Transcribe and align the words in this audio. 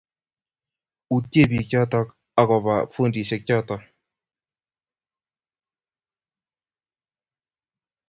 utyee 1.15 1.45
biik 1.49 1.67
choto 1.71 1.99
agoba 2.41 2.75
fundishek 2.93 3.41
choto 3.47 3.75